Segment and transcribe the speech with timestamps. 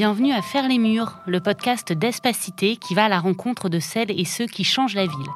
[0.00, 4.18] Bienvenue à Faire les Murs, le podcast d'Espacité qui va à la rencontre de celles
[4.18, 5.30] et ceux qui changent la ville.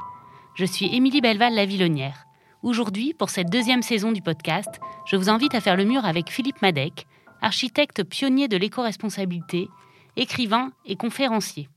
[0.54, 2.24] Je suis Émilie Belval, la Villonnière.
[2.62, 6.30] Aujourd'hui, pour cette deuxième saison du podcast, je vous invite à faire le mur avec
[6.30, 7.06] Philippe Madec,
[7.42, 9.68] architecte pionnier de l'éco-responsabilité,
[10.16, 11.68] écrivain et conférencier.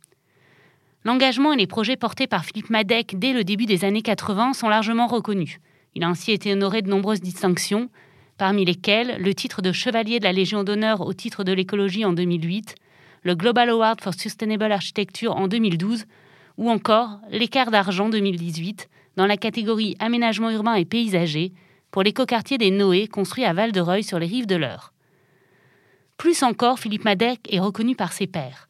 [1.04, 4.70] L'engagement et les projets portés par Philippe Madec dès le début des années 80 sont
[4.70, 5.60] largement reconnus.
[5.94, 7.90] Il a ainsi été honoré de nombreuses distinctions,
[8.38, 12.14] parmi lesquelles le titre de chevalier de la Légion d'honneur au titre de l'écologie en
[12.14, 12.76] 2008,
[13.24, 16.06] le Global Award for Sustainable Architecture en 2012,
[16.58, 21.54] ou encore l'écart d'argent 2018 dans la catégorie aménagement urbain et paysager
[21.92, 24.94] pour l'écoquartier des Noé construit à Val-de-Reuil sur les rives de l'Eure.
[26.18, 28.70] Plus encore, Philippe Madec est reconnu par ses pairs.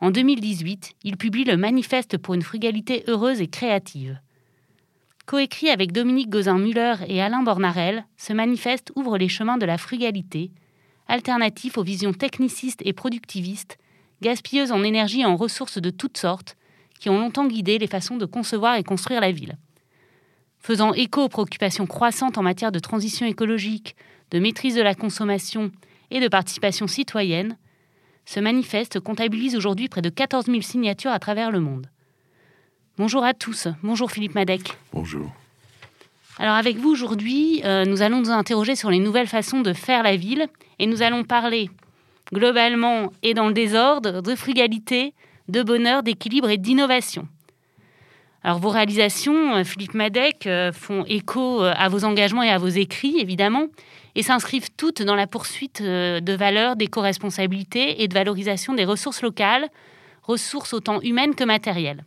[0.00, 4.20] En 2018, il publie le Manifeste pour une frugalité heureuse et créative.
[5.26, 10.50] Coécrit avec Dominique Gozin-Muller et Alain Bornarel, ce manifeste ouvre les chemins de la frugalité,
[11.08, 13.78] alternatif aux visions technicistes et productivistes,
[14.20, 16.58] gaspilleuses en énergie et en ressources de toutes sortes,
[17.00, 19.56] qui ont longtemps guidé les façons de concevoir et construire la ville.
[20.58, 23.96] Faisant écho aux préoccupations croissantes en matière de transition écologique,
[24.30, 25.70] de maîtrise de la consommation
[26.10, 27.56] et de participation citoyenne,
[28.26, 31.88] ce manifeste comptabilise aujourd'hui près de 14 000 signatures à travers le monde.
[32.96, 33.66] Bonjour à tous.
[33.82, 34.78] Bonjour Philippe Madec.
[34.92, 35.28] Bonjour.
[36.38, 40.04] Alors avec vous aujourd'hui, euh, nous allons nous interroger sur les nouvelles façons de faire
[40.04, 40.46] la ville
[40.78, 41.70] et nous allons parler
[42.32, 45.12] globalement et dans le désordre de frugalité,
[45.48, 47.26] de bonheur, d'équilibre et d'innovation.
[48.44, 52.68] Alors vos réalisations, euh, Philippe Madec, euh, font écho à vos engagements et à vos
[52.68, 53.66] écrits, évidemment,
[54.14, 59.68] et s'inscrivent toutes dans la poursuite de valeurs d'éco-responsabilité et de valorisation des ressources locales,
[60.22, 62.04] ressources autant humaines que matérielles.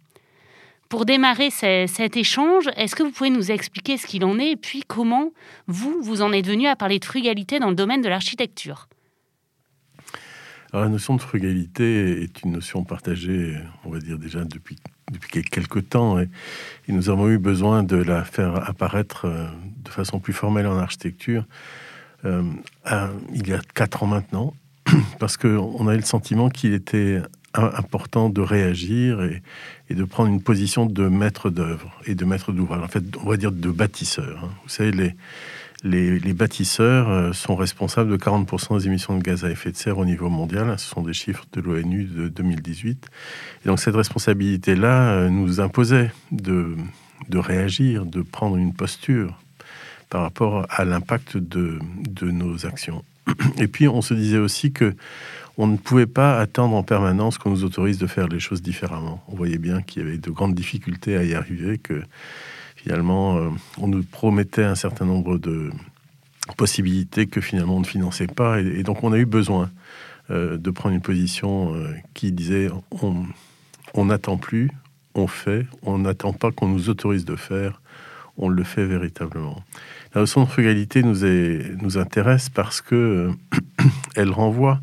[0.90, 4.56] Pour démarrer cet échange, est-ce que vous pouvez nous expliquer ce qu'il en est et
[4.56, 5.32] puis comment
[5.68, 8.88] vous, vous en êtes venu à parler de frugalité dans le domaine de l'architecture?
[10.74, 13.56] La notion de frugalité est une notion partagée,
[13.86, 14.78] on va dire déjà depuis,
[15.12, 16.28] depuis quelques temps, et,
[16.88, 19.48] nous avons eu besoin de la faire apparaître euh,
[19.84, 21.46] de façon plus formelle en architecture
[22.26, 22.44] euh,
[23.34, 24.54] il y a quatre ans maintenant,
[25.20, 27.22] parce qu'on a eu le sentiment qu'il était
[27.58, 32.82] important de réagir et, de prendre une position de maître d'œuvre et de maître d'ouvrage.
[32.84, 34.44] En fait, on va dire de bâtisseur.
[34.44, 34.50] Hein.
[34.64, 34.92] Vous savez,
[35.84, 39.78] les, les, bâtisseurs euh, sont responsables de 40% des émissions de gaz à effet de
[39.78, 40.78] serre au niveau mondial.
[40.78, 43.08] Ce sont des chiffres de l'ONU de 2018.
[43.64, 46.76] Et donc cette responsabilité-là euh, nous imposait de,
[47.30, 49.40] de réagir, de prendre une posture
[50.10, 51.80] par rapport à l'impact de,
[52.10, 53.04] de nos actions.
[53.58, 54.96] Et puis on se disait aussi que
[55.58, 59.24] on ne pouvait pas attendre en permanence qu'on nous autorise de faire les choses différemment.
[59.28, 62.04] On voyait bien qu'il y avait de grandes difficultés à y arriver, que
[62.76, 65.72] finalement, euh, on nous promettait un certain nombre de
[66.56, 68.62] possibilités que finalement on ne finançait pas.
[68.62, 69.72] Et, donc, on a eu besoin
[70.30, 72.70] euh, de prendre une position euh, qui disait
[73.94, 74.70] on n'attend plus,
[75.16, 77.82] on fait, on n'attend pas qu'on nous autorise de faire,
[78.38, 79.64] on le fait véritablement.
[80.14, 81.26] La notion de frugalité nous,
[81.82, 83.32] nous intéresse parce que
[84.16, 84.82] elle renvoie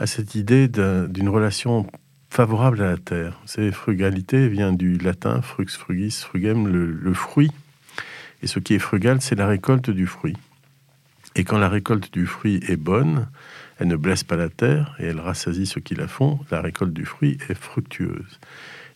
[0.00, 1.86] à cette idée d'une relation
[2.30, 3.38] favorable à la terre.
[3.44, 7.52] Cette frugalité vient du latin frux frugis, frugem, le, fruit.
[8.42, 10.36] Et ce qui est frugal, c'est la récolte du fruit.
[11.36, 13.28] Et quand la récolte du fruit est bonne,
[13.78, 16.40] elle ne blesse pas la terre et elle rassasie ceux qui la font.
[16.50, 18.40] La récolte du fruit est fructueuse.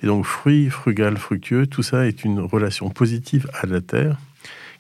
[0.02, 4.16] Et donc, fruit, frugal, fructueux, tout ça est une relation positive à la terre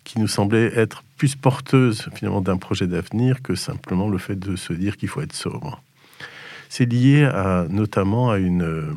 [0.04, 4.56] qui nous semblait être plus porteuse finalement d'un projet d'avenir que simplement le fait de
[4.56, 5.82] se dire qu'il faut être sobre.
[6.76, 8.96] C'est lié à, notamment à une,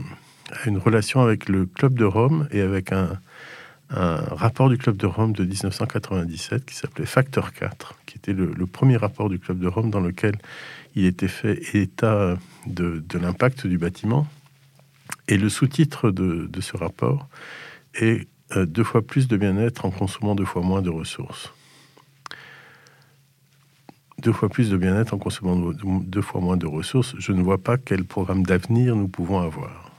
[0.83, 3.19] relation avec le Club de Rome et avec un,
[3.91, 8.97] rapport du Club de Rome de 1997 qui s'appelait Facteur 4, qui était le, premier
[8.97, 10.39] rapport du Club de Rome dans lequel
[10.95, 14.25] il était fait état de, l'impact du bâtiment.
[15.27, 17.27] Et le sous-titre de, de, ce rapport
[17.93, 21.53] est euh, deux fois plus de bien-être en consommant deux fois moins de ressources
[24.21, 27.59] deux fois plus de bien-être en consommant deux fois moins de ressources, je ne vois
[27.59, 29.91] pas quel programme d'avenir nous pouvons avoir.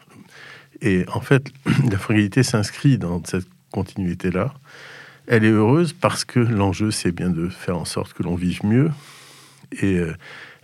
[0.81, 1.51] Et en fait,
[1.91, 4.55] la frugalité s'inscrit dans cette continuité-là.
[5.27, 8.65] Elle est heureuse parce que l'enjeu, c'est bien de faire en sorte que l'on vive
[8.65, 8.91] mieux.
[9.83, 10.15] Et euh,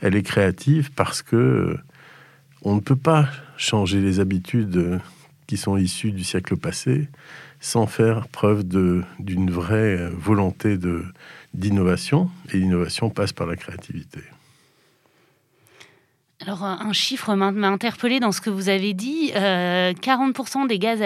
[0.00, 1.78] elle est créative parce que euh,
[2.62, 4.98] on ne peut pas changer les habitudes euh,
[5.46, 7.08] qui sont issues du siècle passé
[7.60, 11.04] sans faire preuve d'une vraie volonté de,
[11.54, 14.20] d'innovation, et l'innovation passe par la créativité.
[16.40, 19.30] Alors, un chiffre m'a interpellé dans ce que vous avez dit.
[19.32, 21.00] 40% euh, des gaz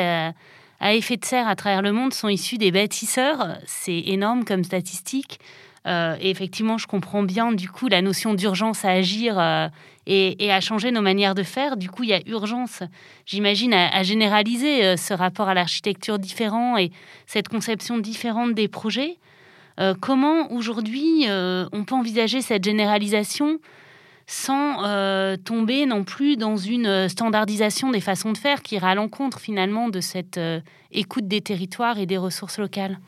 [0.80, 3.58] à, effet de serre à travers le monde sont issus des bâtisseurs.
[3.66, 5.38] C'est énorme comme statistique.
[5.86, 9.68] Euh, et effectivement, je comprends bien du coup la notion d'urgence à agir euh,
[10.06, 11.76] et, à changer nos manières de faire.
[11.76, 12.82] Du coup, il y a urgence,
[13.26, 16.90] j'imagine, à, généraliser euh, ce rapport à l'architecture différent et
[17.26, 19.18] cette conception différente des projets.
[20.00, 23.60] Comment aujourd'hui on peut envisager cette généralisation
[24.26, 24.82] sans
[25.44, 29.88] tomber non plus dans une standardisation des façons de faire qui ira à l'encontre finalement
[29.88, 30.40] de cette
[30.90, 32.98] écoute des territoires et des ressources locales?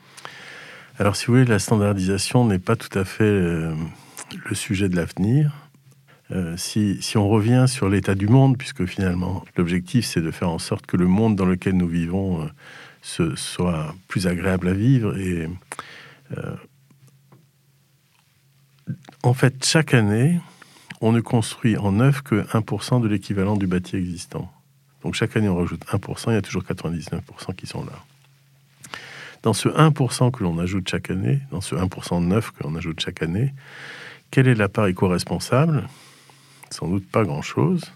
[0.99, 3.73] Alors, si vous voulez, la standardisation n'est pas tout à fait euh,
[4.45, 5.51] le sujet de l'avenir.
[6.31, 10.59] Euh, si, on revient sur l'état du monde, puisque finalement l'objectif c'est de faire en
[10.59, 12.47] sorte que le monde dans lequel nous vivons
[13.19, 15.49] euh, soit plus agréable à vivre, et
[19.23, 20.39] en fait chaque année
[21.01, 24.51] on ne construit en neuf que 1% de l'équivalent du bâti existant.
[25.03, 27.93] Donc chaque année on rajoute 1%, il y a toujours 99% qui sont là.
[29.41, 32.99] Dans ce 1% que l'on ajoute chaque année, dans ce 1% neuf que l'on ajoute
[32.99, 33.53] chaque année,
[34.29, 35.87] quelle est la part éco-responsable
[36.69, 37.91] Sans doute pas grand-chose.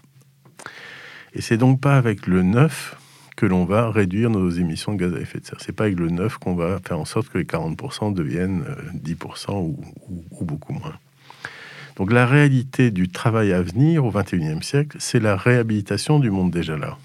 [1.32, 2.96] Et c'est donc pas avec le neuf
[3.36, 5.60] que l'on va réduire nos émissions de gaz à effet de serre.
[5.60, 9.50] C'est pas avec le neuf qu'on va faire en sorte que les 40% deviennent 10%
[9.50, 9.78] euh, ou,
[10.30, 10.94] ou, beaucoup moins.
[11.96, 16.50] Donc la réalité du travail à venir au XXIe siècle, c'est la réhabilitation du monde
[16.50, 16.96] déjà là.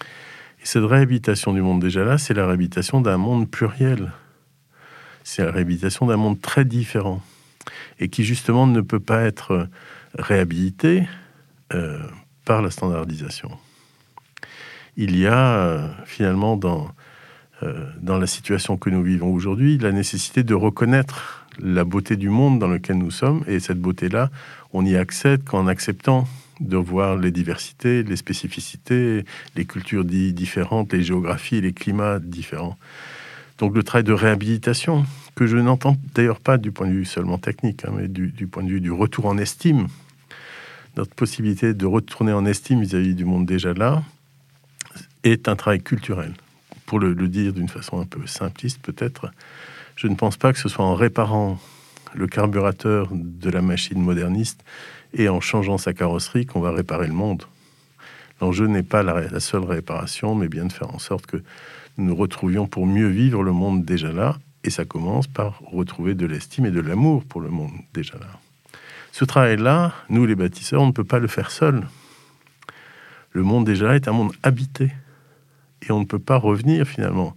[0.00, 4.12] Et cette réhabilitation du monde déjà là, c'est la réhabilitation d'un monde pluriel.
[5.22, 7.22] C'est la réhabilitation d'un monde très différent.
[8.00, 9.68] Et qui justement ne peut pas être
[10.18, 11.06] réhabilité
[11.72, 11.98] euh,
[12.44, 13.50] par la standardisation.
[14.96, 16.88] Il y a euh, finalement dans,
[17.62, 22.28] euh, dans la situation que nous vivons aujourd'hui la nécessité de reconnaître la beauté du
[22.28, 23.44] monde dans lequel nous sommes.
[23.46, 24.30] Et cette beauté-là,
[24.72, 26.26] on y accède qu'en acceptant
[26.60, 29.24] de voir les diversités, les spécificités,
[29.56, 32.76] les cultures différentes, les géographies, les climats différents.
[33.58, 35.04] Donc le travail de réhabilitation,
[35.34, 38.62] que je n'entends d'ailleurs pas du point de vue seulement technique, hein, mais du, point
[38.62, 39.88] de vue du retour en estime,
[40.96, 44.02] notre possibilité de retourner en estime vis-à-vis du monde déjà là,
[45.24, 46.34] est un travail culturel.
[46.86, 49.30] Pour le dire d'une façon un peu simpliste peut-être,
[49.96, 51.58] je ne pense pas que ce soit en réparant
[52.14, 54.64] le carburateur de la machine moderniste
[55.12, 57.44] et en changeant sa carrosserie qu'on va réparer le monde.
[58.40, 61.36] L'enjeu n'est pas la, seule réparation, mais bien de faire en sorte que
[61.96, 66.14] nous nous retrouvions pour mieux vivre le monde déjà là, et ça commence par retrouver
[66.14, 68.26] de l'estime et de l'amour pour le monde déjà là.
[69.12, 71.86] Ce travail-là, nous les bâtisseurs, on ne peut pas le faire seul.
[73.30, 74.92] Le monde déjà là est un monde habité,
[75.86, 77.36] et on ne peut pas revenir finalement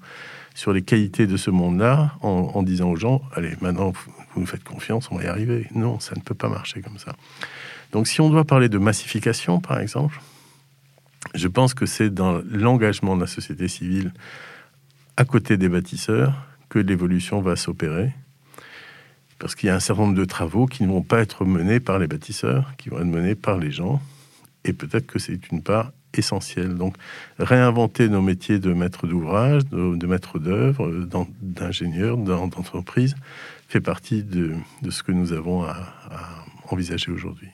[0.56, 4.48] sur les qualités de ce monde-là en, en, disant aux gens, allez, maintenant, vous nous
[4.48, 5.68] faites confiance, on va y arriver.
[5.76, 7.16] Non, ça ne peut pas marcher comme ça.
[7.92, 10.20] Donc si on doit parler de massification, par exemple,
[11.36, 14.14] je pense que c'est dans l'engagement de la société civile
[15.16, 16.34] à côté des bâtisseurs
[16.70, 18.14] que l'évolution va s'opérer.
[19.40, 21.80] Parce qu'il y a un certain nombre de travaux qui ne vont pas être menés
[21.80, 24.02] par les bâtisseurs, qui vont être menés par les gens.
[24.64, 26.76] Et peut-être que c'est une part essentielle.
[26.76, 26.96] Donc,
[27.40, 30.90] réinventer nos métiers de maître d'ouvrage, de, maître d'œuvre,
[31.42, 33.16] d'ingénieur, d'entreprise,
[33.68, 34.56] fait partie de,
[34.90, 35.76] ce que nous avons à
[36.70, 37.50] envisager aujourd'hui.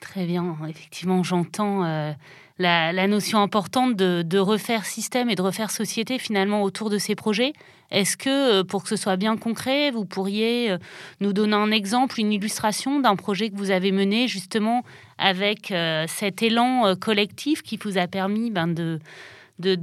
[0.00, 2.12] Très bien, effectivement, j'entends euh,
[2.60, 7.52] la, notion importante de, refaire système et de refaire société finalement autour de ces projets.
[7.90, 10.78] Est-ce que, euh, pour que ce soit bien concret, vous pourriez euh,
[11.20, 14.84] nous donner un exemple, une illustration d'un projet que vous avez mené justement
[15.18, 15.72] avec
[16.08, 19.00] cet élan collectif qui vous a permis ben, de,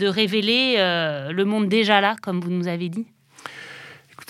[0.08, 3.06] révéler le monde déjà là, comme vous nous avez dit?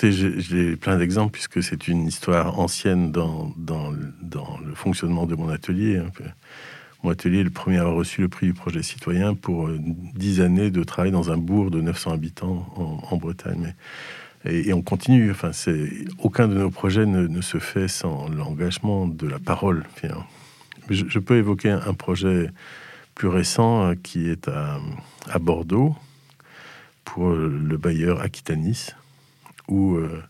[0.02, 3.54] J'ai plein d'exemples puisque c'est une histoire ancienne dans,
[3.92, 6.02] le fonctionnement de mon atelier.
[7.10, 10.42] Atelier est le premier à avoir reçu le prix du projet citoyen pour euh, dix
[10.42, 12.66] années de travail dans un bourg de 900 habitants
[13.10, 13.74] en, Bretagne.
[14.46, 15.32] et, on continue.
[15.32, 15.52] Enfin,
[16.20, 19.86] aucun de nos projets ne, se fait sans l'engagement de la parole.
[20.90, 22.50] Je, peux évoquer un, projet
[23.16, 24.80] plus récent euh, qui est à,
[25.30, 25.96] à Bordeaux
[27.04, 28.92] pour le bailleur Aquitanis
[29.68, 30.24] où, euh,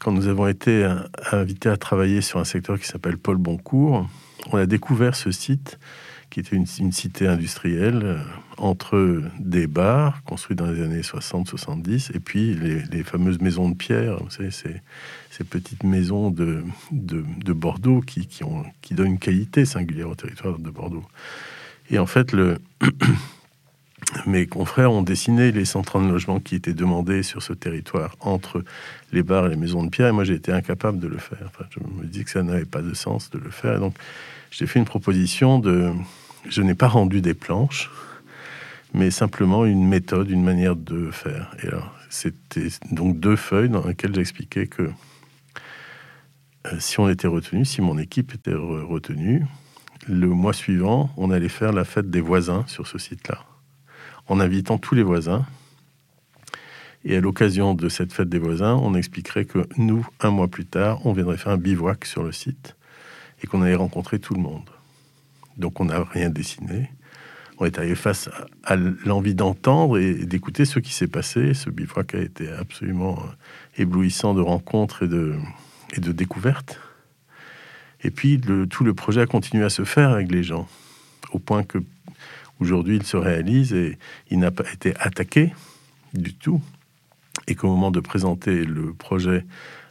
[0.00, 0.90] quand nous avons été
[1.30, 4.08] invités à travailler sur un secteur qui s'appelle Paul Boncourt,
[4.50, 5.78] on a découvert ce site
[6.30, 8.18] qui était une, cité industrielle euh,
[8.56, 14.22] entre des bars construits dans les années 60-70 et puis les, fameuses maisons de pierre,
[14.22, 14.80] vous savez, ces,
[15.44, 20.58] petites maisons de, de, Bordeaux qui, qui, ont, qui donnent une qualité singulière au territoire
[20.58, 21.04] de Bordeaux.
[21.90, 22.58] Et en fait, le,
[24.26, 28.64] mes confrères ont dessiné les 130 logements qui étaient demandés sur ce territoire entre
[29.12, 30.08] les bars et les maisons de pierre.
[30.08, 31.50] Et moi, j'ai été incapable de le faire.
[31.70, 33.80] je me dis que ça n'avait pas de sens de le faire.
[33.80, 33.94] Donc,
[34.50, 35.92] j'ai fait une proposition de.
[36.48, 37.90] Je n'ai pas rendu des planches,
[38.94, 41.54] mais simplement une méthode, une manière de faire.
[41.62, 44.90] Et alors, c'était donc deux feuilles dans lesquelles j'expliquais que
[46.66, 49.46] euh, si on était retenu, si mon équipe était retenue,
[50.08, 53.44] le mois suivant, on allait faire la fête des voisins sur ce site-là,
[54.30, 55.44] en invitant tous les voisins.
[57.04, 60.66] Et à l'occasion de cette fête des voisins, on expliquerait que nous, un mois plus
[60.66, 62.76] tard, on viendrait faire un bivouac sur le site
[63.42, 64.70] et qu'on allait rencontrer tout le monde.
[65.56, 66.90] Donc on n'a rien dessiné.
[67.58, 68.30] On est arrivé face
[68.64, 71.52] à l'envie d'entendre et d'écouter ce qui s'est passé.
[71.52, 76.78] Ce bivouac a été absolument euh, éblouissant de rencontres et de, découvertes.
[78.02, 80.68] Et puis tout le projet a continué à se faire avec les gens,
[81.32, 81.78] au point que
[82.60, 83.98] aujourd'hui il se réalise et
[84.30, 85.52] il n'a pas été attaqué
[86.14, 86.60] du tout.
[87.46, 89.44] Et qu'au moment de présenter le projet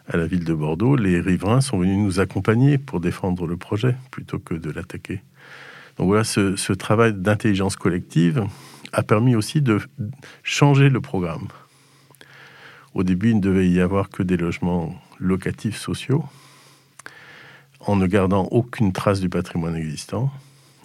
[0.07, 3.95] à la ville de Bordeaux, les riverains sont venus nous accompagner pour défendre le projet
[4.11, 5.21] plutôt que de l'attaquer.
[5.97, 8.45] Donc voilà, ce, travail d'intelligence collective
[8.93, 9.79] a permis aussi de
[10.43, 11.47] changer le programme.
[12.93, 16.23] Au début, il ne devait y avoir que des logements locatifs sociaux,
[17.81, 20.31] en ne gardant aucune trace du patrimoine existant.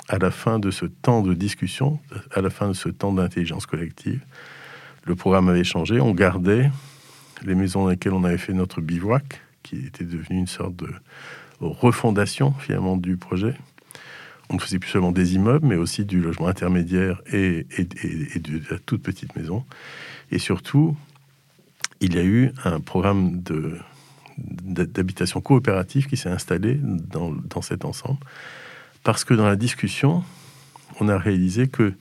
[0.08, 1.98] À la fin de ce temps de discussion,
[2.32, 4.20] à la fin de ce temps d'intelligence collective,
[5.04, 6.00] le programme avait changé.
[6.00, 6.70] On gardait
[7.44, 10.88] les maisons dans lesquelles on avait fait notre bivouac, qui était devenu une sorte de
[11.60, 13.54] refondation finalement du projet.
[14.50, 18.78] On ne faisait plus seulement des immeubles, mais aussi du logement intermédiaire et, de la
[18.78, 19.64] toute petite maison.
[20.30, 20.96] Et surtout,
[22.00, 23.42] il y a eu un programme
[24.36, 28.18] d'habitation coopérative qui s'est installé dans, cet ensemble.
[29.04, 30.24] Parce que dans la discussion,
[30.98, 31.92] on a réalisé que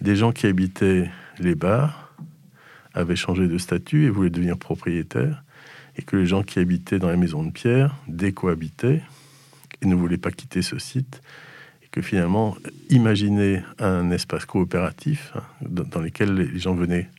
[0.00, 2.14] des gens qui habitaient les bars
[2.94, 5.44] avaient changé de statut et voulaient devenir propriétaires,
[5.96, 9.02] et que les gens qui habitaient dans les maisons de pierre décohabitaient
[9.82, 11.20] et ne voulaient pas quitter ce site,
[11.82, 12.56] et que finalement,
[12.88, 17.10] imaginer un espace coopératif hein, dans lequel les gens venaient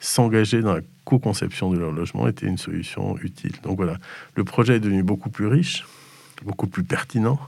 [0.00, 3.52] s'engager dans la co-conception de leur logement était une solution utile.
[3.62, 3.98] Donc voilà,
[4.36, 5.84] le projet est devenu beaucoup plus riche,
[6.44, 7.38] beaucoup plus pertinent,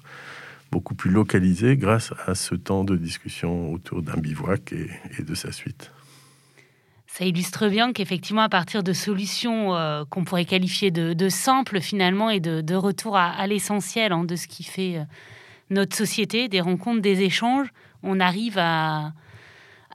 [0.72, 5.52] beaucoup plus localisé grâce à ce temps de discussion autour d'un bivouac et, de sa
[5.52, 5.92] suite.
[7.06, 12.30] Ça illustre bien qu'effectivement, à partir de solutions euh, qu'on pourrait qualifier de, simples finalement
[12.30, 15.04] et de, retour à, l'essentiel hein, de ce qui fait euh,
[15.68, 17.68] notre société, des rencontres, des échanges,
[18.02, 19.12] on arrive à,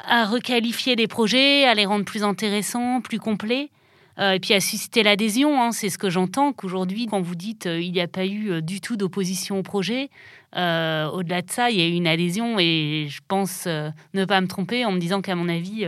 [0.05, 3.71] à requalifier les projets, à les rendre plus intéressants, plus complets.
[4.19, 5.71] Euh, et puis à susciter l'adhésion, hein.
[5.71, 8.61] c'est ce que j'entends qu'aujourd'hui, quand vous dites euh, il n'y a pas eu euh,
[8.61, 10.09] du tout d'opposition au projet,
[10.55, 14.47] au-delà de ça, il y a eu une adhésion et je pense ne pas me
[14.47, 15.85] tromper en me disant qu'à mon avis,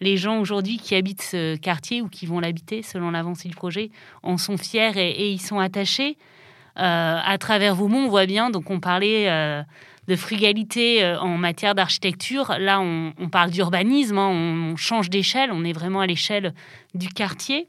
[0.00, 3.90] les gens aujourd'hui qui habitent ce quartier ou qui vont l'habiter selon l'avancée du projet
[4.22, 6.18] en sont fiers et, et y sont attachés.
[6.76, 9.26] à travers vos mots, on voit bien, donc on parlait
[10.08, 12.54] de frugalité euh, en matière d'architecture.
[12.58, 16.54] Là, on, parle d'urbanisme, hein, on, change d'échelle, on est vraiment à l'échelle
[16.94, 17.68] du quartier.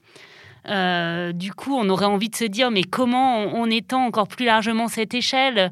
[0.69, 4.45] Euh, du coup, on aurait envie de se dire, mais comment on, étend encore plus
[4.45, 5.71] largement cette échelle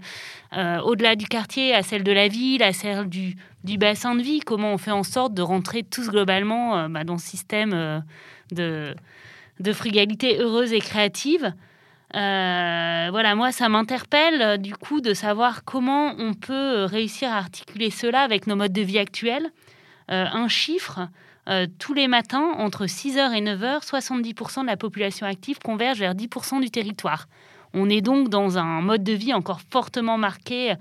[0.56, 3.38] euh, au-delà du quartier, à celle de la ville, à celle du,
[3.77, 4.41] bassin de vie?
[4.41, 8.03] Comment on fait en sorte de rentrer tous globalement bah, dans ce système
[8.51, 8.94] de,
[9.62, 11.53] de frugalité heureuse et créative?
[12.15, 17.38] Euh, voilà, moi, ça m'interpelle euh, du coup de savoir comment on peut réussir à
[17.38, 19.50] articuler cela avec nos modes de vie actuels.
[20.12, 21.08] Euh, un chiffre,
[21.80, 26.62] tous les matins, entre 6h et 9h, 70% de la population active converge vers 10%
[26.62, 27.27] du territoire.
[27.74, 30.75] On est donc dans un mode de vie encore fortement marqué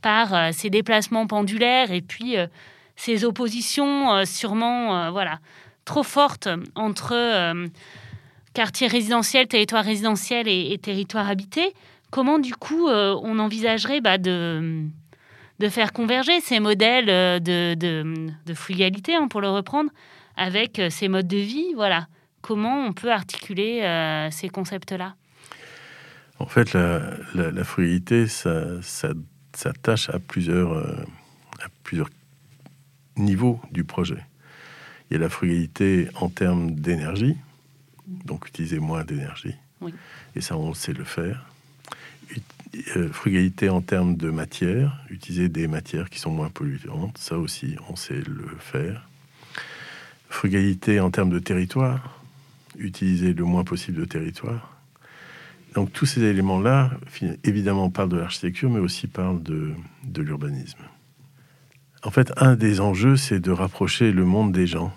[0.00, 2.36] par ces déplacements pendulaires et puis
[2.96, 5.40] ces oppositions sûrement voilà,
[5.84, 7.12] trop fortes entre
[8.54, 11.74] quartier résidentiel, territoire résidentiel et, territoire habité,
[12.10, 14.84] comment du coup euh, on envisagerait bah, de,
[15.58, 19.90] de faire converger ces modèles euh, de, de, frugalité, hein, pour le reprendre,
[20.36, 22.06] avec euh, ces modes de vie Voilà.
[22.40, 23.80] Comment on peut articuler
[24.30, 25.14] ces concepts-là?
[26.38, 28.82] En fait, la, frugalité, ça,
[29.54, 32.10] s'attache à plusieurs, à plusieurs
[33.16, 34.18] niveaux du projet.
[35.08, 37.38] Il y a la frugalité en termes d'énergie,
[38.06, 39.54] donc utiliser moins d'énergie.
[40.34, 41.46] Et ça, on sait le faire.
[42.96, 47.76] Euh, frugalité en termes de matière, utiliser des matières qui sont moins polluantes, ça aussi,
[47.88, 49.08] on sait le faire.
[50.28, 52.20] Frugalité en termes de territoire,
[52.76, 54.74] utiliser le moins possible de territoire.
[55.74, 56.90] Donc tous ces éléments-là,
[57.44, 59.72] évidemment, parlent de l'architecture, mais aussi parlent de,
[60.04, 60.82] de l'urbanisme.
[62.02, 64.92] En fait, un des enjeux, c'est de rapprocher le monde des gens,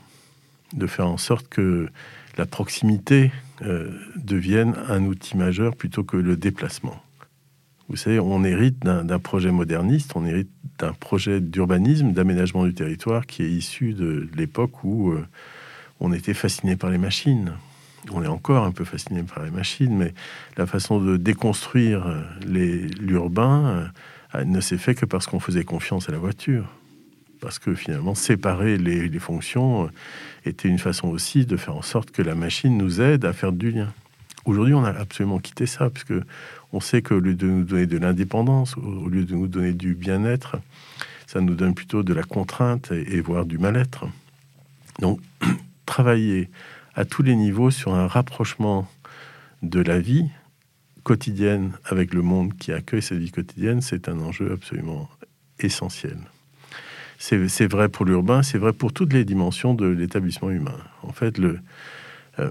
[0.73, 1.89] de faire en sorte que
[2.37, 3.31] la proximité
[3.61, 7.01] euh, devienne un outil majeur plutôt que le déplacement.
[7.89, 13.25] Vous savez, on hérite d'un projet moderniste, on hérite d'un projet d'urbanisme, d'aménagement du territoire
[13.25, 15.25] qui est issu de l'époque où euh,
[15.99, 17.53] on était fasciné par les machines.
[18.11, 20.13] on est encore un peu fasciné par les machines, mais
[20.57, 22.05] la façon de déconstruire
[22.45, 23.89] l'urbain
[24.45, 26.76] ne s'est fait que parce qu'on faisait confiance à la voiture.
[27.39, 29.89] Parce que finalement, séparer les, fonctions
[30.45, 33.51] était une façon aussi de faire en sorte que la machine nous aide à faire
[33.51, 33.93] du lien.
[34.45, 36.13] Aujourd'hui, on a absolument quitté ça, puisque
[36.73, 39.73] on sait que au lieu de nous donner de l'indépendance, au lieu de nous donner
[39.73, 40.57] du bien-être,
[41.27, 44.05] ça nous donne plutôt de la contrainte et, voire du mal-être.
[44.99, 45.19] Donc,
[45.85, 46.49] travailler
[46.95, 48.89] à tous les niveaux sur un rapprochement
[49.61, 50.29] de la vie
[51.03, 55.09] quotidienne avec le monde qui accueille cette vie quotidienne, c'est un enjeu absolument
[55.59, 56.17] essentiel.
[57.17, 60.77] C'est vrai pour l'urbain, c'est vrai pour toutes les dimensions de l'établissement humain.
[61.01, 61.59] En fait, le,
[62.39, 62.49] euh,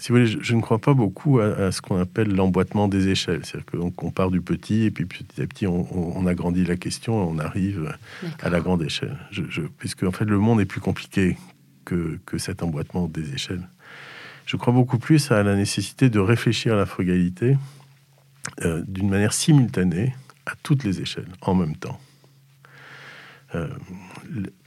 [0.00, 3.42] si vous voulez, je, ne crois pas beaucoup à, ce qu'on appelle l'emboîtement des échelles.
[3.44, 7.32] C'est-à-dire qu'on part du petit et puis petit à petit on, agrandit la question et
[7.32, 7.94] on arrive
[8.40, 9.18] à la grande échelle.
[9.30, 11.36] Je, puisque en fait le monde est plus compliqué
[11.84, 13.68] que, que cet emboîtement des échelles.
[14.46, 17.58] Je crois beaucoup plus à la nécessité de réfléchir à la frugalité
[18.62, 20.14] euh, d'une manière simultanée
[20.46, 22.00] à toutes les échelles en même temps.
[23.54, 23.68] Euh,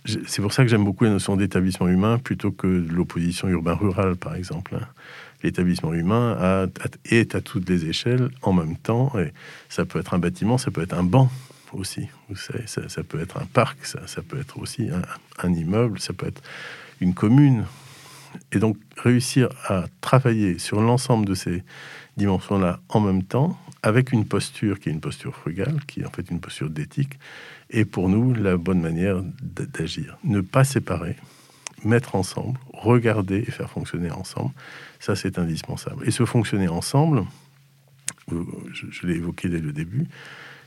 [0.05, 4.35] c'est pour ça que j'aime beaucoup la notion d'établissement humain plutôt que l'opposition urbain-rural, par
[4.35, 4.75] exemple.
[4.75, 4.87] Hein.
[5.43, 6.67] L'établissement humain
[7.05, 9.11] est à toutes les échelles en même temps.
[9.19, 9.33] Et
[9.69, 11.29] ça peut être un bâtiment, ça peut être un banc
[11.73, 12.07] aussi.
[12.35, 14.89] Ça, peut être un parc, ça, peut être aussi
[15.41, 16.41] un, immeuble, ça peut être
[17.01, 17.65] une commune.
[18.51, 21.63] Et donc, réussir à travailler sur l'ensemble de ces
[22.17, 26.09] dimensions-là en même temps, avec une posture qui est une posture frugale, qui est en
[26.09, 27.19] fait une posture d'éthique,
[27.69, 30.17] est pour nous la bonne manière d'agir.
[30.23, 31.15] Ne pas séparer,
[31.83, 34.51] mettre ensemble, regarder et faire fonctionner ensemble,
[34.99, 36.07] ça c'est indispensable.
[36.07, 37.25] Et se fonctionner ensemble,
[38.29, 40.07] je, l'ai évoqué dès le début,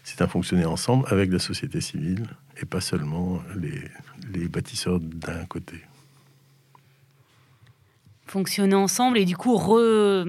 [0.04, 2.26] c'est un fonctionner ensemble avec la société civile
[2.60, 3.80] et pas seulement les,
[4.32, 5.82] les bâtisseurs d'un côté.
[8.26, 10.26] Fonctionner ensemble et du coup re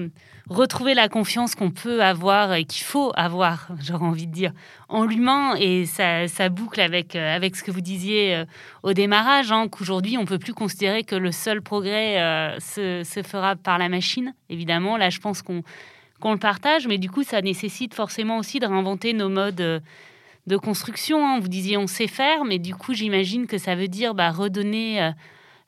[0.48, 4.52] retrouver la confiance qu'on peut avoir et qu'il faut avoir, j'aurais envie de dire,
[4.88, 5.54] en l'humain.
[5.56, 8.44] Et ça, ça, boucle avec, euh, avec ce que vous disiez euh,
[8.82, 13.02] au démarrage, hein, qu'aujourd'hui, on ne peut plus considérer que le seul progrès euh, se,
[13.04, 14.34] se, fera par la machine.
[14.48, 15.62] Évidemment, là, je pense qu'on
[16.20, 19.54] qu'on le partage, mais du coup, ça nécessite forcément aussi de réinventer nos modes
[20.48, 21.24] de construction.
[21.24, 21.38] Hein.
[21.38, 25.12] Vous disiez on sait faire, mais du coup, j'imagine que ça veut dire bah, redonner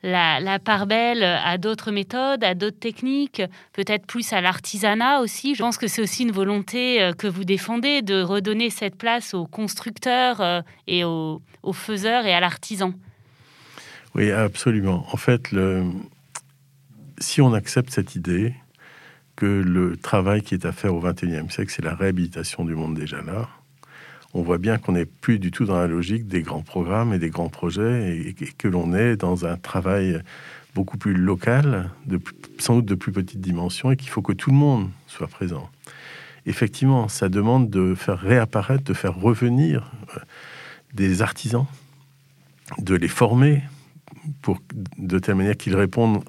[0.03, 3.41] la, part belle à d'autres méthodes, à d'autres techniques,
[3.73, 5.55] peut-être plus à l'artisanat aussi.
[5.55, 9.33] Je pense que c'est aussi une volonté euh, que vous défendez de redonner cette place
[9.33, 11.41] aux constructeurs euh, et aux,
[11.73, 12.93] faiseurs et à l'artisan.
[14.15, 15.05] Oui, absolument.
[15.11, 15.55] En fait,
[17.19, 18.53] si on accepte cette idée
[19.37, 22.95] que le travail qui est à faire au XXIe siècle, c'est la réhabilitation du monde
[22.95, 23.47] déjà là,
[24.33, 27.19] on voit bien qu'on n'est plus du tout dans la logique des grands programmes et
[27.19, 30.21] des grands projets, et, que l'on est dans un travail
[30.73, 32.19] beaucoup plus local, de,
[32.57, 35.69] sans doute de plus petite dimension, et qu'il faut que tout le monde soit présent.
[36.45, 40.19] Effectivement, ça demande de faire réapparaître, de faire revenir euh,
[40.93, 41.65] des artisans,
[42.77, 43.63] de les former
[44.41, 44.59] pour,
[44.97, 46.23] de telle manière qu'ils répondent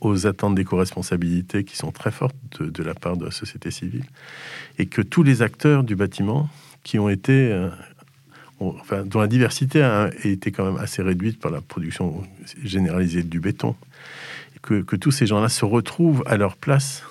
[0.00, 4.04] aux attentes d'éco-responsabilité qui sont très fortes de, de, la part de la société civile,
[4.78, 6.48] et que tous les acteurs du bâtiment
[6.82, 7.68] qui ont été, euh,
[8.60, 12.22] enfin, dont la diversité a été quand même assez réduite par la production
[12.62, 13.74] généralisée du béton.
[14.62, 17.02] Que, que tous ces gens-là se retrouvent à leur place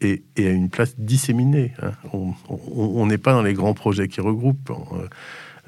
[0.00, 1.72] et, à une place disséminée.
[1.80, 1.92] Hein.
[2.12, 4.70] On n'est pas dans les grands projets qui regroupent.
[4.70, 5.06] Euh,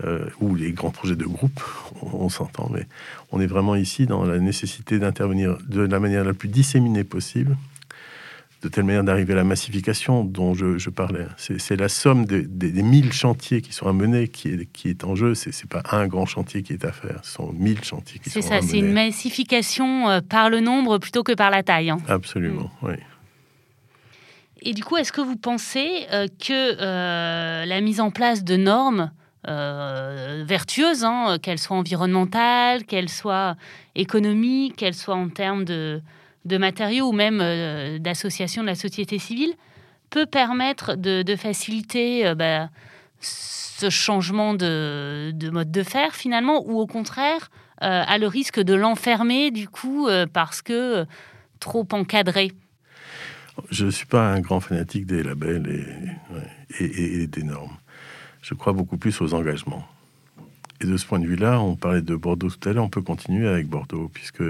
[0.05, 1.61] euh, ou les grands projets de groupe,
[2.03, 2.87] on s'entend, mais
[3.33, 7.57] on est vraiment ici dans la nécessité d'intervenir de la manière la plus disséminée possible
[8.63, 11.27] de telle manière d'arriver à la massification dont je, parlais.
[11.37, 15.15] C'est la somme des, mille chantiers qui sont à mener qui est, qui est en
[15.15, 15.35] jeu.
[15.35, 18.31] Ce n'est pas un grand chantier qui est à faire, ce sont mille chantiers qui
[18.31, 18.61] sont à mener.
[18.61, 21.91] C'est ça, c'est une massification euh, par le nombre plutôt que par la taille.
[21.91, 21.99] Hein.
[22.09, 22.87] Absolument, mm.
[22.89, 22.95] oui.
[24.63, 28.57] Et du coup, est-ce que vous pensez euh, que euh, la mise en place de
[28.57, 29.13] normes
[29.47, 33.57] vertueuses, hein, qu'elles soient environnementales, qu'elles soient
[33.95, 36.03] économiques, qu'elles soient en termes de,
[36.45, 39.53] de matériaux ou même euh, d'associations de la société civile
[40.11, 42.71] peut permettre de, faciliter euh, bah,
[43.21, 47.51] ce changement de, mode de faire finalement ou au contraire
[47.83, 51.07] euh, a le risque de l'enfermer du coup parce que
[51.61, 52.53] trop encadré?
[53.71, 55.85] Je ne suis pas un grand fanatique des labels
[56.79, 57.77] et, et des normes.
[58.41, 59.85] Je crois beaucoup plus aux engagements.
[60.81, 63.03] Et de ce point de vue-là, on parlait de Bordeaux tout à l'heure, on peut
[63.03, 64.45] continuer avec Bordeaux, puisque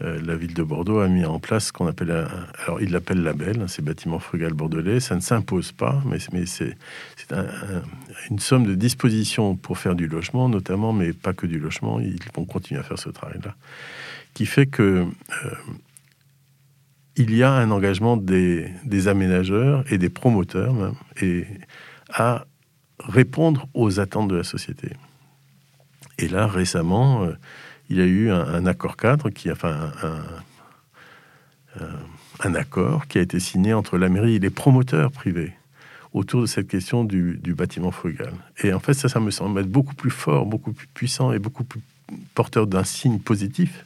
[0.00, 2.10] euh, la ville de Bordeaux a mis en place ce qu'on appelle,
[2.62, 5.00] alors il l'appelle label, hein, ces bâtiments frugales bordelais.
[5.00, 6.76] Ça ne s'impose pas, mais, c'est
[8.30, 11.98] une somme de dispositions pour faire du logement, notamment, mais pas que du logement.
[12.00, 13.54] Ils vont continuer à faire ce travail-là,
[14.34, 14.82] qui fait que
[15.44, 15.50] euh,
[17.16, 21.44] il y a un engagement des, des aménageurs et des promoteurs même, et
[22.10, 22.46] à
[23.00, 24.92] répondre aux attentes de la société.
[26.18, 27.32] Et là, récemment, euh,
[27.88, 31.86] il y a eu un, accord cadre, qui, enfin, un,
[32.40, 35.52] un, accord qui a été signé entre la mairie et les promoteurs privés
[36.12, 38.32] autour de cette question du, bâtiment frugal.
[38.62, 41.38] Et en fait, ça, ça me semble être beaucoup plus fort, beaucoup plus puissant et
[41.38, 41.80] beaucoup plus
[42.34, 43.84] porteur d'un signe positif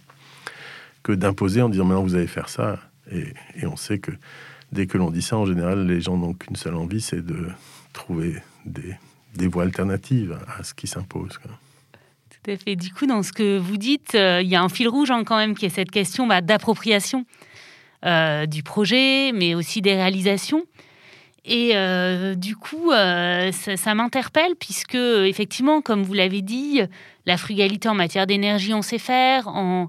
[1.03, 2.79] que d'imposer en disant maintenant vous allez faire ça.
[3.11, 3.35] Et,
[3.67, 4.13] on sait que
[4.71, 7.49] dès que l'on dit ça, en général, les gens n'ont qu'une seule envie, c'est de
[7.93, 11.39] trouver des voies alternatives à ce qui s'impose.
[12.45, 12.75] Fait.
[12.75, 15.23] Du coup, dans ce que vous dites, euh, il y a un fil rouge hein,
[15.23, 17.25] quand même qui est cette question bah, d'appropriation
[18.05, 20.65] euh, du projet, mais aussi des réalisations.
[21.45, 26.81] Et euh, du coup, ça, m'interpelle puisque, effectivement, comme vous l'avez dit,
[27.27, 29.47] la frugalité en matière d'énergie, on sait faire.
[29.47, 29.89] En,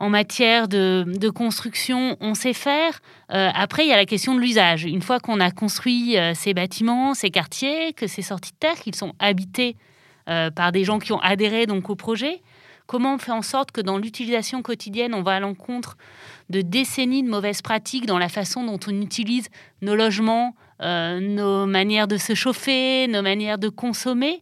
[0.00, 3.00] matière de, construction, on sait faire.
[3.30, 4.84] Après, il y a la question de l'usage.
[4.84, 8.94] Une fois qu'on a construit ces bâtiments, ces quartiers, que c'est sorti de terre, qu'ils
[8.94, 9.76] sont habités
[10.28, 12.42] euh, par des gens qui ont adhéré donc au projet,
[12.86, 15.96] comment on fait en sorte que dans l'utilisation quotidienne, on va à l'encontre
[16.50, 19.48] de décennies de mauvaises pratiques dans la façon dont on utilise
[19.82, 24.40] nos logements, nos manières de se chauffer, nos manières de consommer?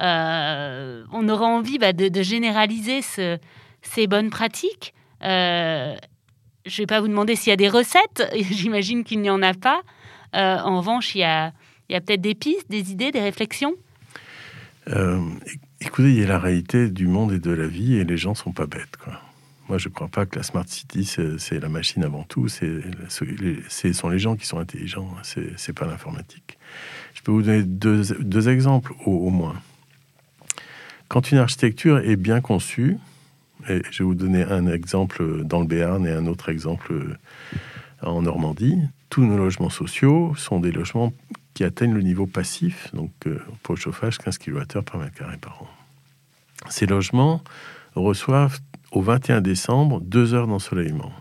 [0.00, 5.96] on aura envie bah, de, généraliser ces bonnes pratiques euh,
[6.66, 9.42] je ne vais pas vous demander s'il y a des recettes, j'imagine qu'il n'y en
[9.42, 9.82] a pas.
[10.36, 11.52] Euh, en revanche, il y a,
[11.88, 13.74] il y a peut-être des pistes, des idées, des réflexions?
[14.88, 15.20] Euh,
[15.80, 18.34] Écoutez, il y a la réalité du monde et de la vie, et les gens
[18.34, 18.98] sont pas bêtes.
[19.68, 22.48] Moi, je ne crois pas que la Smart City, c'est la machine avant tout.
[22.48, 22.82] Ce
[23.92, 26.58] sont les gens qui sont intelligents, c'est pas l'informatique.
[27.14, 29.60] Je peux vous donner deux, exemples au, au moins.
[31.08, 32.98] Quand une architecture est bien conçue,
[33.68, 37.16] et je vais vous donner un exemple dans le Béarn et un autre exemple
[38.02, 38.78] en Normandie.
[39.10, 41.12] Tous nos logements sociaux sont des logements
[41.64, 45.62] atteignent le niveau passif, donc euh, pour le chauffage, 15 kWh par mètre carré par
[45.62, 45.68] an.
[46.68, 47.42] Ces logements
[47.94, 48.58] reçoivent
[48.92, 51.12] au 21 décembre deux heures d'ensoleillement.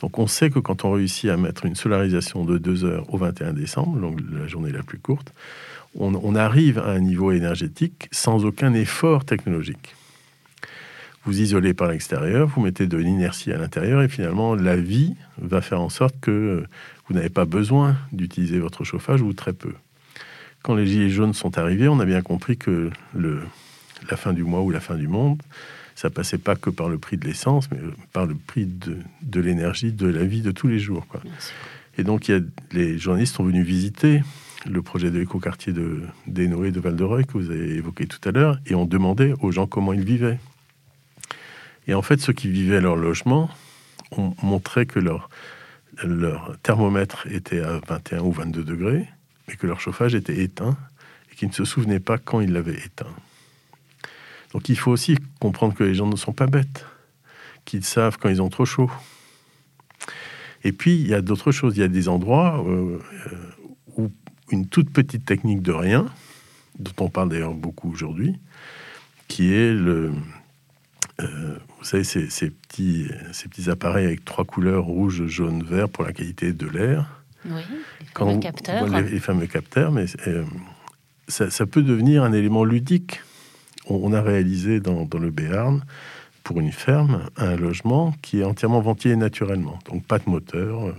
[0.00, 3.18] Donc on sait que quand on réussit à mettre une solarisation de deux heures au
[3.18, 5.32] 21 décembre, donc la journée la plus courte,
[5.94, 9.94] on arrive à un niveau énergétique sans aucun effort technologique
[11.24, 15.60] vous isolez par l'extérieur, vous mettez de l'inertie à l'intérieur et finalement la vie va
[15.60, 16.64] faire en sorte que
[17.12, 19.74] vous n'avez pas besoin d'utiliser votre chauffage ou très peu.
[20.62, 23.42] Quand les gilets jaunes sont arrivés, on a bien compris que le,
[24.10, 25.42] la fin du mois ou la fin du monde,
[25.94, 27.76] ça passait pas que par le prix de l'essence, mais
[28.14, 31.06] par le prix de, de l'énergie, de la vie de tous les jours.
[31.06, 31.20] Quoi.
[31.98, 32.40] Et donc, il y a,
[32.72, 34.22] les journalistes sont venus visiter
[34.64, 38.58] le projet de l'écoquartier de d'Enoé de Val-de-Reuil que vous avez évoqué tout à l'heure,
[38.64, 40.38] et ont demandé aux gens comment ils vivaient.
[41.86, 43.50] Et en fait, ceux qui vivaient leur logement
[44.12, 45.28] ont montré que leur,
[46.02, 49.08] leur thermomètre était à 21 ou 22 degrés,
[49.48, 50.76] mais que leur chauffage était éteint
[51.30, 53.14] et qu'ils ne se souvenaient pas quand ils l'avaient éteint.
[54.52, 56.86] Donc il faut aussi comprendre que les gens ne sont pas bêtes,
[57.64, 58.90] qu'ils savent quand ils ont trop chaud.
[60.64, 61.76] Et puis, il y a d'autres choses.
[61.76, 62.98] Il y a des endroits euh,
[63.96, 64.10] où
[64.50, 66.06] une toute petite technique de rien,
[66.78, 68.38] dont on parle d'ailleurs beaucoup aujourd'hui,
[69.28, 70.12] qui est le,
[71.22, 76.04] euh, vous savez, ces, petits, ces petits appareils avec trois couleurs, rouge, jaune, vert, pour
[76.04, 77.22] la qualité de l'air.
[77.44, 77.60] Oui,
[78.00, 78.88] les fameux capteurs.
[78.88, 80.44] Les, fameux capteurs, mais euh,
[81.28, 83.20] ça, peut devenir un élément ludique.
[83.88, 85.84] On, a réalisé dans, le Béarn,
[86.44, 89.78] pour une ferme, un logement qui est entièrement ventilé naturellement.
[89.90, 90.94] Donc pas de moteur, euh,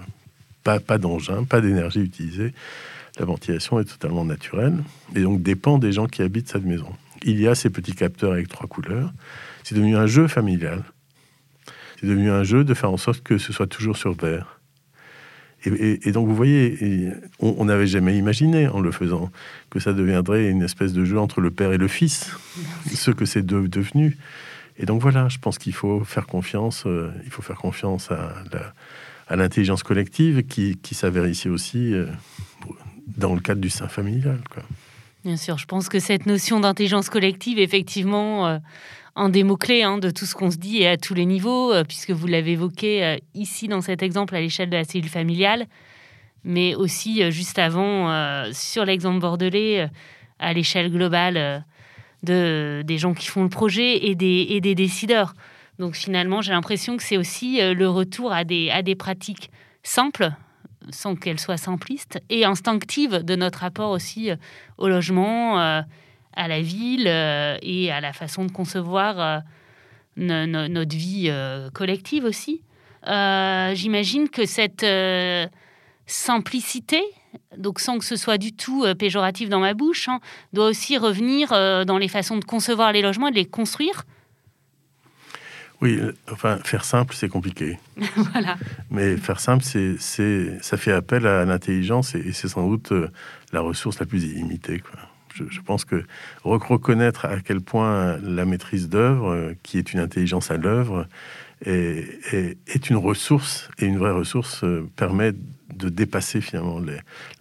[0.64, 2.54] pas, pas d'engin, pas d'énergie utilisée.
[3.20, 4.84] La ventilation est totalement naturelle
[5.16, 6.90] et donc dépend des gens qui habitent cette maison.
[7.24, 9.12] Il y a ces petits capteurs avec trois couleurs
[9.64, 10.84] c'est devenu un jeu familial.
[12.00, 14.60] C'est devenu un jeu de faire en sorte que ce soit toujours sur verre.
[15.66, 19.32] Et, donc, vous voyez, on n'avait jamais imaginé, en le faisant,
[19.70, 22.36] que ça deviendrait une espèce de jeu entre le père et le fils,
[22.94, 24.18] ce que c'est devenu.
[24.78, 29.36] Et donc voilà, je pense qu'il faut faire confiance, euh, il faut faire confiance à
[29.38, 32.08] l'intelligence collective qui, s'avère ici aussi euh,
[33.16, 34.42] dans le cadre du sein familial.
[34.50, 34.64] Quoi.
[35.24, 38.58] Bien sûr, je pense que cette notion d'intelligence collective, effectivement, euh,
[39.16, 41.72] un des mots-clés hein, de tout ce qu'on se dit et à tous les niveaux,
[41.72, 45.10] euh, puisque vous l'avez évoqué euh, ici dans cet exemple à l'échelle de la cellule
[45.10, 45.68] familiale,
[46.44, 48.12] mais aussi euh, juste avant
[48.52, 49.88] sur l'exemple bordelais
[50.40, 51.64] à l'échelle globale
[52.24, 55.34] de, des gens qui font le projet et des, et des décideurs.
[55.80, 59.52] Donc finalement, j'ai l'impression que c'est aussi le retour à des, à des pratiques
[59.84, 60.32] simples,
[60.92, 64.32] sans qu'elles soient simplistes, et instinctives de notre rapport aussi
[64.78, 65.84] au logement
[66.36, 69.40] à la ville euh, et à la façon de concevoir euh,
[70.18, 72.62] notre vie euh, collective aussi.
[73.06, 74.86] J'imagine que cette
[76.06, 77.02] simplicité,
[77.58, 80.20] donc sans que ce soit du tout péjoratif dans ma bouche, hein,
[80.54, 81.50] doit aussi revenir
[81.86, 84.06] dans les façons de concevoir les logements et de les construire.
[85.84, 86.00] Oui,
[86.32, 87.78] enfin, faire simple, c'est compliqué.
[88.16, 88.56] voilà.
[88.90, 89.98] Mais faire simple, c'est,
[90.62, 92.94] ça fait appel à l'intelligence et, c'est sans doute
[93.52, 94.80] la ressource la plus illimitée.
[94.80, 95.02] Quoi
[95.34, 96.06] je, pense que
[96.44, 101.08] reconnaître à quel point la maîtrise d'œuvre, euh, qui est une intelligence à l'œuvre,
[101.66, 105.34] est, une ressource, et une vraie ressource euh, permet
[105.76, 106.80] de dépasser finalement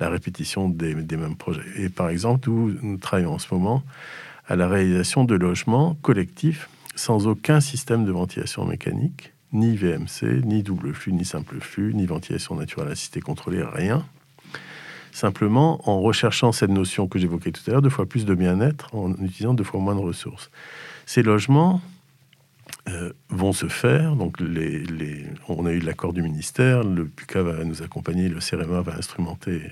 [0.01, 1.63] la répétition des, mêmes projets.
[1.77, 3.85] Et par exemple, nous, nous travaillons en ce moment
[4.49, 10.63] à la réalisation de logements collectifs sans aucun système de ventilation mécanique, ni VMC, ni
[10.63, 14.05] double flux, ni simple flux, ni ventilation naturelle assistée contrôlée, rien
[15.13, 18.95] simplement en recherchant cette notion que j'évoquais tout à l'heure, deux fois plus de bien-être
[18.95, 20.51] en utilisant deux fois moins de ressources.
[21.07, 21.81] Ces logements
[22.89, 24.17] euh, vont se faire.
[24.17, 24.39] Donc,
[25.49, 29.63] on a eu l'accord du ministère, le PUCA va nous accompagner, le CEREMA va instrumenter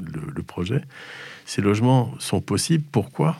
[0.00, 0.82] le projet.
[1.44, 2.84] Ces logements sont possibles.
[2.90, 3.36] Pourquoi?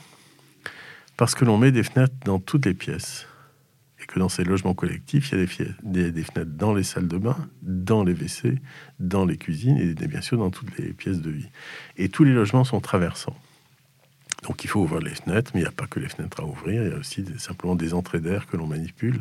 [1.19, 3.27] Parce que l'on met des fenêtres dans toutes les pièces
[4.09, 5.47] que dans ces logements collectifs, il y a
[5.83, 8.59] des, des, fenêtres dans les salles de bain, dans les WC,
[8.99, 11.49] dans les cuisines et bien sûr dans toutes les pièces de vie.
[11.97, 13.37] Et tous les logements sont traversants.
[14.45, 16.47] Donc il faut ouvrir les fenêtres, mais il n'y a pas que les fenêtres à
[16.47, 19.21] ouvrir, il y a aussi simplement des entrées d'air que l'on manipule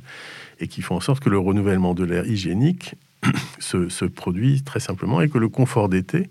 [0.59, 2.95] et qui font en sorte que le renouvellement de l'air hygiénique
[3.59, 6.29] se, se, produit très simplement et que le confort d'été,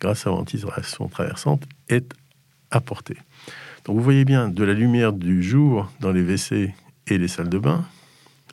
[0.00, 2.14] grâce à la ventilation traversante, est
[2.72, 3.16] apporté.
[3.84, 6.74] Donc vous voyez bien, de la lumière du jour dans les WC
[7.06, 7.84] et les salles de bain.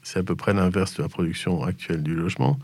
[0.03, 2.57] C'est à peu près l'inverse de la production actuelle du logement,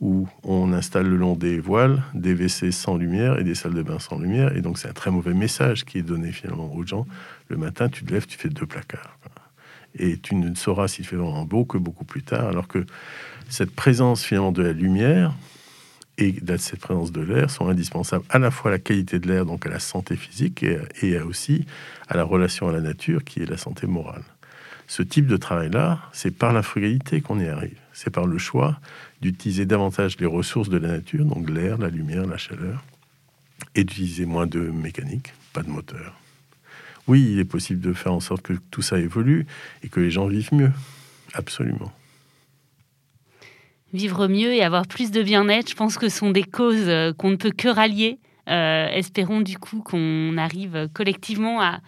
[0.00, 3.82] où on installe le long des voiles des WC sans lumière et des salles de
[3.82, 4.56] bain sans lumière.
[4.56, 7.06] Et donc c'est un très mauvais message qui est donné finalement aux gens.
[7.48, 9.16] Le matin, tu te lèves, tu fais deux placards.
[9.94, 12.48] Et tu ne sauras s'il fait vraiment beau que beaucoup plus tard.
[12.48, 12.84] Alors que
[13.48, 15.34] cette présence finalement de la lumière
[16.18, 19.46] et cette présence de l'air sont indispensables à la fois à la qualité de l'air,
[19.46, 21.66] donc à la santé physique, et, et aussi
[22.08, 24.24] à la relation à la nature qui est la santé morale
[24.92, 27.78] ce type de travail-là, c'est par la frugalité qu'on y arrive.
[27.94, 28.78] C'est par le choix
[29.22, 32.84] d'utiliser davantage les ressources de la nature, donc l'air, la lumière, la chaleur,
[33.74, 36.20] et d'utiliser moins de mécanique, pas de moteur.
[37.08, 39.46] Oui, il est possible de faire en sorte que tout ça évolue
[39.82, 40.72] et que les gens vivent mieux.
[41.32, 41.90] Absolument.
[43.92, 47.12] Vivre mieux et avoir plus de bien-être, je pense que ce sont des causes euh,
[47.12, 48.18] qu'on ne peut que rallier.
[48.48, 51.80] Euh, espérons du coup qu'on arrive collectivement à,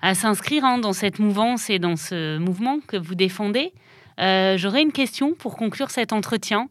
[0.00, 3.72] à s'inscrire hein, dans cette mouvance et dans ce mouvement que vous défendez.
[4.20, 6.68] Euh, j'aurais une question pour conclure cet entretien.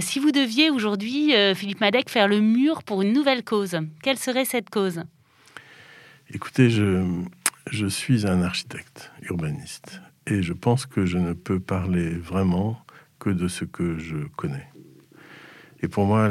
[0.00, 4.44] Si vous deviez aujourd'hui, Philippe Madec, faire le mur pour une nouvelle cause, quelle serait
[4.44, 5.04] cette cause?
[6.34, 7.02] Écoutez, je,
[7.70, 12.78] je suis un architecte urbaniste et je pense que je ne peux parler vraiment
[13.20, 14.66] que de ce que je connais.
[15.82, 16.28] Et pour moi,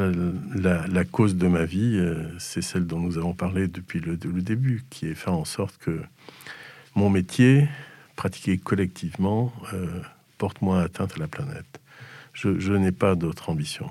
[0.55, 4.83] la, cause de ma vie, euh, c'est celle dont nous avons parlé depuis le, début,
[4.89, 6.01] qui est faire en sorte que
[6.93, 7.67] mon métier,
[8.15, 10.01] pratiqué collectivement, euh,
[10.37, 11.79] porte moins atteinte à la planète.
[12.33, 13.89] Je, n'ai pas d'autre ambition.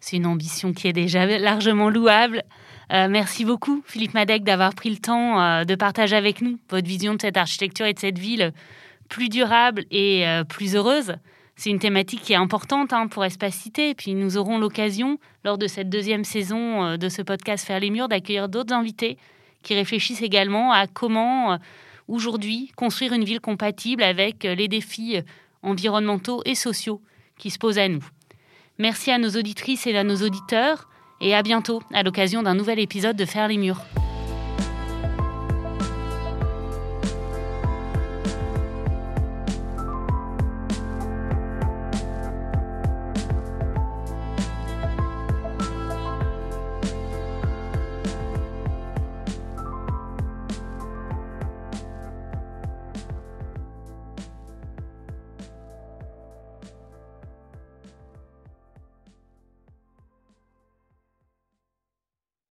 [0.00, 2.42] C'est une ambition qui est déjà largement louable.
[2.90, 7.14] Euh, merci beaucoup, Philippe Madec, d'avoir pris le temps de partager avec nous votre vision
[7.14, 8.52] de cette architecture et de cette ville
[9.08, 11.14] plus durable et plus heureuse
[11.56, 13.90] c'est une thématique qui est importante hein, pour Espacité.
[13.90, 17.80] Et puis nous aurons l'occasion, lors de cette deuxième saison euh, de ce podcast Faire
[17.80, 19.18] les murs, d'accueillir d'autres invités
[19.62, 21.56] qui réfléchissent également à comment euh,
[22.08, 25.20] aujourd'hui construire une ville compatible avec euh, les défis
[25.62, 27.00] environnementaux et sociaux
[27.38, 28.04] qui se posent à nous.
[28.78, 30.88] Merci à nos auditrices et à nos auditeurs
[31.20, 33.80] et à bientôt à l'occasion d'un nouvel épisode de Faire les murs.